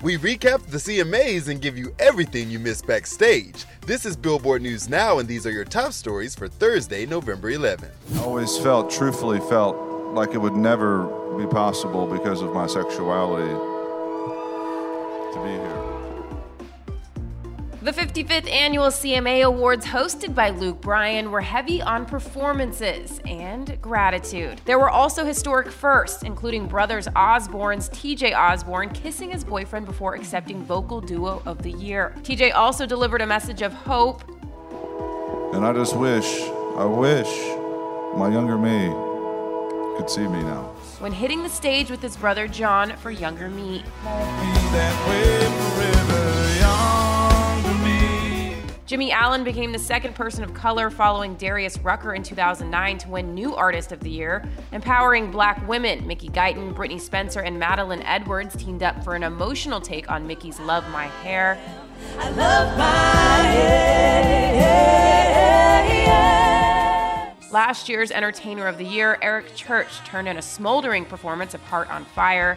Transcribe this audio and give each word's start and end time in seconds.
We 0.00 0.16
recap 0.16 0.64
the 0.66 0.78
CMAs 0.78 1.48
and 1.48 1.60
give 1.60 1.76
you 1.76 1.92
everything 1.98 2.48
you 2.50 2.60
missed 2.60 2.86
backstage. 2.86 3.64
This 3.84 4.06
is 4.06 4.16
Billboard 4.16 4.62
News 4.62 4.88
Now, 4.88 5.18
and 5.18 5.28
these 5.28 5.44
are 5.44 5.50
your 5.50 5.64
top 5.64 5.92
stories 5.92 6.36
for 6.36 6.46
Thursday, 6.46 7.04
November 7.04 7.50
11th. 7.50 7.90
I 8.14 8.20
always 8.20 8.56
felt, 8.58 8.92
truthfully 8.92 9.40
felt, 9.40 9.76
like 10.14 10.34
it 10.34 10.38
would 10.38 10.54
never 10.54 11.06
be 11.36 11.46
possible 11.46 12.06
because 12.06 12.42
of 12.42 12.54
my 12.54 12.68
sexuality 12.68 13.52
The 17.88 17.94
55th 17.94 18.50
annual 18.50 18.88
CMA 18.88 19.46
Awards, 19.46 19.86
hosted 19.86 20.34
by 20.34 20.50
Luke 20.50 20.78
Bryan, 20.82 21.30
were 21.30 21.40
heavy 21.40 21.80
on 21.80 22.04
performances 22.04 23.18
and 23.24 23.80
gratitude. 23.80 24.60
There 24.66 24.78
were 24.78 24.90
also 24.90 25.24
historic 25.24 25.70
firsts, 25.70 26.22
including 26.22 26.66
brothers 26.66 27.08
Osborne's 27.16 27.88
TJ 27.88 28.36
Osborne 28.36 28.90
kissing 28.90 29.30
his 29.30 29.42
boyfriend 29.42 29.86
before 29.86 30.14
accepting 30.14 30.62
Vocal 30.64 31.00
Duo 31.00 31.42
of 31.46 31.62
the 31.62 31.72
Year. 31.72 32.14
TJ 32.24 32.54
also 32.54 32.84
delivered 32.84 33.22
a 33.22 33.26
message 33.26 33.62
of 33.62 33.72
hope. 33.72 34.22
And 35.54 35.64
I 35.64 35.72
just 35.72 35.96
wish, 35.96 36.42
I 36.76 36.84
wish 36.84 37.30
my 38.18 38.28
younger 38.30 38.58
me 38.58 38.88
could 39.96 40.10
see 40.10 40.28
me 40.28 40.42
now. 40.42 40.64
When 40.98 41.12
hitting 41.12 41.42
the 41.42 41.48
stage 41.48 41.90
with 41.90 42.02
his 42.02 42.18
brother 42.18 42.48
John 42.48 42.94
for 42.98 43.10
Younger 43.10 43.48
Me. 43.48 43.82
Jimmy 48.88 49.12
Allen 49.12 49.44
became 49.44 49.70
the 49.70 49.78
second 49.78 50.14
person 50.14 50.42
of 50.42 50.54
color 50.54 50.88
following 50.88 51.34
Darius 51.34 51.78
Rucker 51.80 52.14
in 52.14 52.22
2009 52.22 52.96
to 52.96 53.08
win 53.10 53.34
New 53.34 53.54
Artist 53.54 53.92
of 53.92 54.00
the 54.00 54.08
Year. 54.08 54.48
Empowering 54.72 55.30
black 55.30 55.68
women, 55.68 56.06
Mickey 56.06 56.30
Guyton, 56.30 56.72
Brittney 56.72 56.98
Spencer, 56.98 57.40
and 57.40 57.58
Madeline 57.58 58.00
Edwards 58.04 58.56
teamed 58.56 58.82
up 58.82 59.04
for 59.04 59.14
an 59.14 59.24
emotional 59.24 59.78
take 59.78 60.10
on 60.10 60.26
Mickey's 60.26 60.58
Love 60.60 60.88
My 60.88 61.08
Hair. 61.22 61.60
I 62.18 62.30
love 62.30 62.78
my 62.78 63.42
hair. 63.52 63.98
Last 67.52 67.90
year's 67.90 68.10
Entertainer 68.10 68.66
of 68.66 68.78
the 68.78 68.84
Year, 68.84 69.18
Eric 69.20 69.54
Church, 69.54 69.98
turned 70.06 70.28
in 70.28 70.38
a 70.38 70.42
smoldering 70.42 71.04
performance 71.04 71.52
of 71.52 71.60
Heart 71.64 71.90
on 71.90 72.06
Fire. 72.06 72.56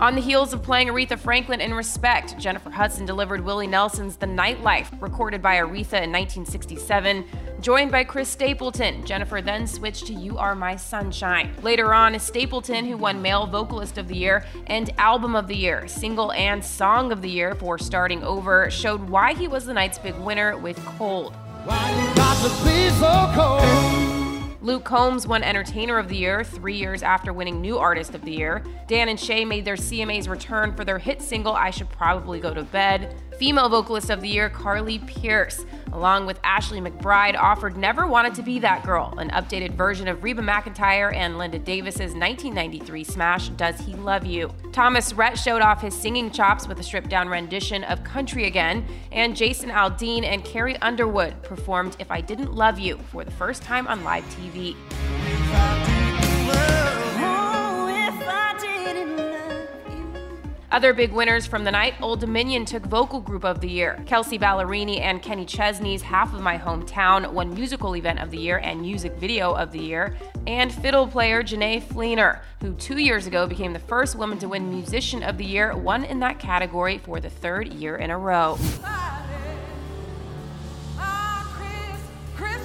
On 0.00 0.14
the 0.14 0.20
heels 0.22 0.54
of 0.54 0.62
playing 0.62 0.88
Aretha 0.88 1.18
Franklin 1.18 1.60
in 1.60 1.74
Respect, 1.74 2.38
Jennifer 2.38 2.70
Hudson 2.70 3.04
delivered 3.04 3.42
Willie 3.42 3.66
Nelson's 3.66 4.16
The 4.16 4.24
Nightlife, 4.24 4.90
recorded 5.02 5.42
by 5.42 5.56
Aretha 5.56 6.00
in 6.00 6.10
1967. 6.10 7.26
Joined 7.60 7.92
by 7.92 8.04
Chris 8.04 8.30
Stapleton, 8.30 9.04
Jennifer 9.04 9.42
then 9.42 9.66
switched 9.66 10.06
to 10.06 10.14
You 10.14 10.38
Are 10.38 10.54
My 10.54 10.74
Sunshine. 10.76 11.54
Later 11.62 11.92
on, 11.92 12.18
Stapleton, 12.18 12.86
who 12.86 12.96
won 12.96 13.20
Male 13.20 13.46
Vocalist 13.46 13.98
of 13.98 14.08
the 14.08 14.16
Year 14.16 14.46
and 14.68 14.88
Album 14.96 15.36
of 15.36 15.48
the 15.48 15.56
Year, 15.56 15.86
Single 15.86 16.32
and 16.32 16.64
Song 16.64 17.12
of 17.12 17.20
the 17.20 17.28
Year 17.28 17.54
for 17.54 17.76
Starting 17.76 18.24
Over, 18.24 18.70
showed 18.70 19.02
why 19.10 19.34
he 19.34 19.48
was 19.48 19.66
the 19.66 19.74
night's 19.74 19.98
big 19.98 20.16
winner 20.16 20.56
with 20.56 20.82
Cold. 20.96 21.34
Luke 24.62 24.84
Combs 24.84 25.26
won 25.26 25.42
Entertainer 25.42 25.98
of 25.98 26.08
the 26.08 26.16
Year 26.16 26.44
three 26.44 26.76
years 26.76 27.02
after 27.02 27.32
winning 27.32 27.62
New 27.62 27.78
Artist 27.78 28.14
of 28.14 28.20
the 28.22 28.32
Year. 28.32 28.62
Dan 28.88 29.08
and 29.08 29.18
Shay 29.18 29.42
made 29.42 29.64
their 29.64 29.74
CMAs 29.74 30.28
return 30.28 30.74
for 30.76 30.84
their 30.84 30.98
hit 30.98 31.22
single 31.22 31.54
I 31.54 31.70
Should 31.70 31.88
Probably 31.88 32.40
Go 32.40 32.52
to 32.52 32.62
Bed. 32.62 33.16
Female 33.40 33.70
Vocalist 33.70 34.10
of 34.10 34.20
the 34.20 34.28
Year, 34.28 34.50
Carly 34.50 34.98
Pearce, 34.98 35.64
along 35.94 36.26
with 36.26 36.38
Ashley 36.44 36.78
McBryde, 36.78 37.38
offered 37.38 37.74
Never 37.74 38.06
Wanted 38.06 38.34
to 38.34 38.42
Be 38.42 38.58
That 38.58 38.84
Girl, 38.84 39.14
an 39.16 39.30
updated 39.30 39.76
version 39.76 40.08
of 40.08 40.22
Reba 40.22 40.42
McEntire 40.42 41.14
and 41.16 41.38
Linda 41.38 41.58
Davis's 41.58 42.12
1993 42.12 43.02
smash 43.02 43.48
Does 43.48 43.80
He 43.80 43.94
Love 43.94 44.26
You. 44.26 44.50
Thomas 44.72 45.14
Rhett 45.14 45.38
showed 45.38 45.62
off 45.62 45.80
his 45.80 45.94
singing 45.94 46.30
chops 46.30 46.68
with 46.68 46.80
a 46.80 46.82
stripped 46.82 47.08
down 47.08 47.30
rendition 47.30 47.82
of 47.84 48.04
Country 48.04 48.44
Again, 48.44 48.84
and 49.10 49.34
Jason 49.34 49.70
Aldean 49.70 50.22
and 50.22 50.44
Carrie 50.44 50.76
Underwood 50.82 51.42
performed 51.42 51.96
If 51.98 52.10
I 52.10 52.20
Didn't 52.20 52.52
Love 52.52 52.78
You 52.78 52.98
for 53.10 53.24
the 53.24 53.30
first 53.30 53.62
time 53.62 53.88
on 53.88 54.04
live 54.04 54.24
TV. 54.24 54.76
Other 60.72 60.92
big 60.92 61.10
winners 61.10 61.48
from 61.48 61.64
the 61.64 61.72
night 61.72 61.94
Old 62.00 62.20
Dominion 62.20 62.64
took 62.64 62.86
Vocal 62.86 63.18
Group 63.18 63.44
of 63.44 63.60
the 63.60 63.68
Year. 63.68 64.00
Kelsea 64.06 64.38
Ballerini 64.38 65.00
and 65.00 65.20
Kenny 65.20 65.44
Chesney's 65.44 66.00
Half 66.00 66.32
of 66.32 66.42
My 66.42 66.56
Hometown 66.56 67.32
won 67.32 67.52
Musical 67.52 67.96
Event 67.96 68.20
of 68.20 68.30
the 68.30 68.38
Year 68.38 68.58
and 68.58 68.80
Music 68.80 69.16
Video 69.16 69.52
of 69.52 69.72
the 69.72 69.80
Year. 69.80 70.16
And 70.46 70.72
fiddle 70.72 71.08
player 71.08 71.42
Jenee 71.42 71.80
Fleenor, 71.80 72.38
who 72.60 72.74
two 72.74 72.98
years 72.98 73.26
ago 73.26 73.48
became 73.48 73.72
the 73.72 73.80
first 73.80 74.14
woman 74.14 74.38
to 74.38 74.48
win 74.48 74.70
Musician 74.70 75.24
of 75.24 75.38
the 75.38 75.44
Year, 75.44 75.76
won 75.76 76.04
in 76.04 76.20
that 76.20 76.38
category 76.38 76.98
for 76.98 77.18
the 77.18 77.30
third 77.30 77.72
year 77.74 77.96
in 77.96 78.10
a 78.10 78.18
row. 78.18 78.56
Chris 82.36 82.64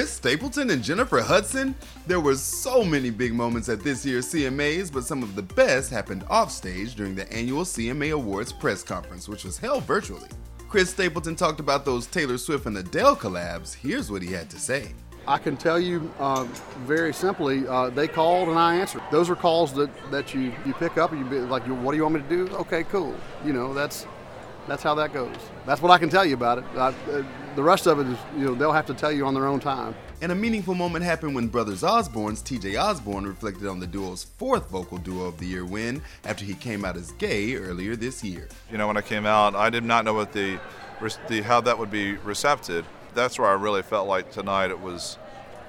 Stapleton 0.00 0.70
and 0.70 0.82
Jennifer 0.82 1.20
Hudson? 1.20 1.74
There 2.06 2.18
were 2.18 2.34
so 2.34 2.82
many 2.82 3.10
big 3.10 3.34
moments 3.34 3.68
at 3.68 3.80
this 3.80 4.06
year's 4.06 4.32
CMAs, 4.32 4.90
but 4.90 5.04
some 5.04 5.22
of 5.22 5.36
the 5.36 5.42
best 5.42 5.90
happened 5.90 6.24
offstage 6.30 6.94
during 6.94 7.14
the 7.14 7.30
annual 7.30 7.64
CMA 7.64 8.14
Awards 8.14 8.54
press 8.54 8.82
conference, 8.82 9.28
which 9.28 9.44
was 9.44 9.58
held 9.58 9.84
virtually. 9.84 10.30
Chris 10.70 10.88
Stapleton 10.88 11.36
talked 11.36 11.60
about 11.60 11.84
those 11.84 12.06
Taylor 12.06 12.38
Swift 12.38 12.64
and 12.64 12.78
Adele 12.78 13.16
collabs. 13.16 13.74
Here's 13.74 14.10
what 14.10 14.22
he 14.22 14.32
had 14.32 14.48
to 14.48 14.58
say. 14.58 14.94
I 15.28 15.36
can 15.36 15.58
tell 15.58 15.78
you 15.78 16.10
uh, 16.18 16.44
very 16.86 17.12
simply, 17.12 17.68
uh, 17.68 17.90
they 17.90 18.08
called 18.08 18.48
and 18.48 18.58
I 18.58 18.76
answered. 18.76 19.02
Those 19.10 19.28
are 19.28 19.36
calls 19.36 19.74
that, 19.74 19.90
that 20.10 20.32
you, 20.32 20.54
you 20.64 20.72
pick 20.72 20.96
up 20.96 21.12
and 21.12 21.20
you 21.20 21.26
be 21.26 21.38
like, 21.40 21.64
what 21.64 21.90
do 21.90 21.98
you 21.98 22.04
want 22.04 22.14
me 22.14 22.22
to 22.22 22.28
do? 22.28 22.56
Okay, 22.56 22.84
cool. 22.84 23.14
You 23.44 23.52
know, 23.52 23.74
that's 23.74 24.06
that's 24.68 24.82
how 24.82 24.94
that 24.94 25.12
goes. 25.12 25.34
That's 25.66 25.82
what 25.82 25.90
I 25.90 25.98
can 25.98 26.08
tell 26.08 26.24
you 26.24 26.34
about 26.34 26.58
it. 26.58 26.64
I, 26.74 26.88
uh, 26.88 27.24
the 27.56 27.62
rest 27.62 27.86
of 27.86 27.98
it 27.98 28.06
is, 28.06 28.18
you 28.36 28.44
know, 28.44 28.54
they'll 28.54 28.72
have 28.72 28.86
to 28.86 28.94
tell 28.94 29.12
you 29.12 29.26
on 29.26 29.34
their 29.34 29.46
own 29.46 29.60
time. 29.60 29.94
And 30.20 30.30
a 30.30 30.34
meaningful 30.34 30.74
moment 30.74 31.04
happened 31.04 31.34
when 31.34 31.48
Brothers 31.48 31.82
Osborne's 31.82 32.42
TJ 32.42 32.80
Osborne 32.80 33.26
reflected 33.26 33.66
on 33.66 33.80
the 33.80 33.86
duo's 33.86 34.24
fourth 34.24 34.70
vocal 34.70 34.98
duo 34.98 35.24
of 35.24 35.38
the 35.38 35.46
year 35.46 35.64
win 35.64 36.00
after 36.24 36.44
he 36.44 36.54
came 36.54 36.84
out 36.84 36.96
as 36.96 37.10
gay 37.12 37.54
earlier 37.54 37.96
this 37.96 38.22
year. 38.22 38.48
You 38.70 38.78
know, 38.78 38.86
when 38.86 38.96
I 38.96 39.02
came 39.02 39.26
out, 39.26 39.54
I 39.54 39.68
did 39.68 39.84
not 39.84 40.04
know 40.04 40.14
what 40.14 40.32
the, 40.32 40.60
the 41.28 41.40
how 41.42 41.60
that 41.62 41.78
would 41.78 41.90
be 41.90 42.14
receptive. 42.18 42.86
That's 43.14 43.38
where 43.38 43.48
I 43.48 43.54
really 43.54 43.82
felt 43.82 44.06
like 44.06 44.30
tonight 44.30 44.70
it 44.70 44.80
was 44.80 45.18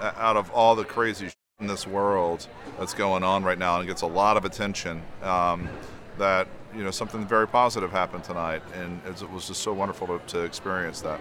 out 0.00 0.36
of 0.36 0.50
all 0.50 0.76
the 0.76 0.84
crazy 0.84 1.30
in 1.58 1.66
this 1.66 1.86
world 1.86 2.46
that's 2.78 2.92
going 2.92 3.22
on 3.22 3.42
right 3.42 3.58
now 3.58 3.78
and 3.78 3.88
gets 3.88 4.02
a 4.02 4.06
lot 4.06 4.36
of 4.36 4.44
attention. 4.44 5.02
Um, 5.22 5.68
that 6.18 6.48
you 6.76 6.84
know 6.84 6.90
something 6.90 7.26
very 7.26 7.48
positive 7.48 7.90
happened 7.90 8.24
tonight, 8.24 8.62
and 8.74 9.00
it 9.06 9.30
was 9.30 9.48
just 9.48 9.62
so 9.62 9.72
wonderful 9.72 10.06
to, 10.06 10.20
to 10.26 10.40
experience 10.40 11.00
that. 11.00 11.20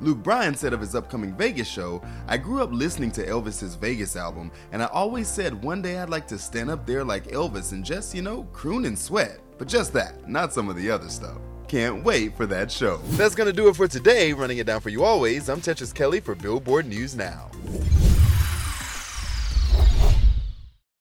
Luke 0.00 0.22
Bryan 0.22 0.54
said 0.54 0.72
of 0.72 0.80
his 0.80 0.94
upcoming 0.94 1.34
Vegas 1.34 1.68
show, 1.68 2.02
I 2.26 2.38
grew 2.38 2.62
up 2.62 2.70
listening 2.72 3.10
to 3.12 3.26
Elvis's 3.26 3.74
Vegas 3.74 4.16
album, 4.16 4.50
and 4.72 4.82
I 4.82 4.86
always 4.86 5.28
said 5.28 5.62
one 5.62 5.82
day 5.82 5.98
I'd 5.98 6.08
like 6.10 6.26
to 6.28 6.38
stand 6.38 6.70
up 6.70 6.86
there 6.86 7.04
like 7.04 7.26
Elvis 7.28 7.72
and 7.72 7.84
just, 7.84 8.14
you 8.14 8.22
know, 8.22 8.44
croon 8.52 8.86
and 8.86 8.98
sweat. 8.98 9.40
But 9.58 9.68
just 9.68 9.92
that, 9.92 10.28
not 10.28 10.54
some 10.54 10.68
of 10.70 10.76
the 10.76 10.90
other 10.90 11.08
stuff. 11.08 11.36
Can't 11.68 12.02
wait 12.02 12.36
for 12.36 12.46
that 12.46 12.70
show. 12.70 12.96
That's 13.12 13.34
gonna 13.34 13.52
do 13.52 13.68
it 13.68 13.76
for 13.76 13.86
today. 13.86 14.32
Running 14.32 14.58
it 14.58 14.66
down 14.66 14.80
for 14.80 14.88
you 14.88 15.04
always, 15.04 15.48
I'm 15.48 15.60
Tetris 15.60 15.94
Kelly 15.94 16.20
for 16.20 16.34
Billboard 16.34 16.86
News 16.86 17.14
Now. 17.14 17.50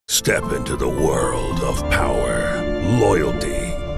Step 0.09 0.51
into 0.51 0.75
the 0.75 0.87
world 0.87 1.61
of 1.61 1.79
power, 1.89 2.61
loyalty, 2.99 3.68